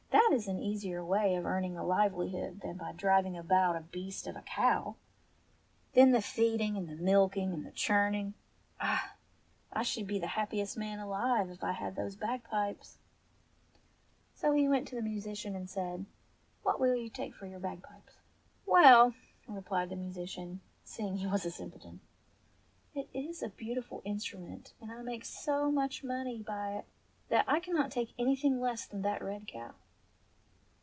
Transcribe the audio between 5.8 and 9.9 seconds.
Then the feeding, and the milking, and the churning! Ah, I